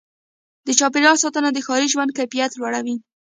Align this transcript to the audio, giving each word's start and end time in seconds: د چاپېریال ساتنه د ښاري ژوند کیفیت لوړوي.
د 0.67 0.69
چاپېریال 0.79 1.17
ساتنه 1.23 1.49
د 1.53 1.57
ښاري 1.65 1.87
ژوند 1.93 2.11
کیفیت 2.17 2.51
لوړوي. 2.55 2.95